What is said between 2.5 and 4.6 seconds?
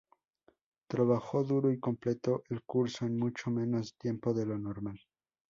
curso en mucho menos tiempo de lo